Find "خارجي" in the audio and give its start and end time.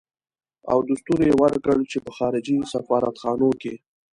2.17-2.57